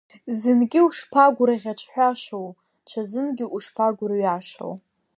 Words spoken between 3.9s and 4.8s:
гәырҩашоу!